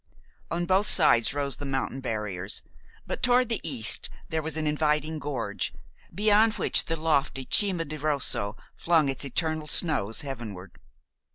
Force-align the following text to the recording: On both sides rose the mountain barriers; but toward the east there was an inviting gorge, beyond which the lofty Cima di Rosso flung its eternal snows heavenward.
On 0.49 0.65
both 0.65 0.87
sides 0.87 1.31
rose 1.31 1.57
the 1.57 1.63
mountain 1.65 1.99
barriers; 2.01 2.63
but 3.05 3.21
toward 3.21 3.49
the 3.49 3.61
east 3.61 4.09
there 4.29 4.41
was 4.41 4.57
an 4.57 4.65
inviting 4.65 5.19
gorge, 5.19 5.75
beyond 6.11 6.53
which 6.53 6.85
the 6.85 6.95
lofty 6.95 7.47
Cima 7.47 7.85
di 7.85 7.97
Rosso 7.97 8.57
flung 8.75 9.09
its 9.09 9.23
eternal 9.23 9.67
snows 9.67 10.21
heavenward. 10.21 10.71